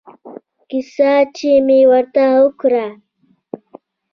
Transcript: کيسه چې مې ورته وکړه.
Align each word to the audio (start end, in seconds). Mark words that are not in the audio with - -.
کيسه 0.69 1.11
چې 1.35 1.51
مې 1.65 1.79
ورته 1.91 2.25
وکړه. 2.41 2.85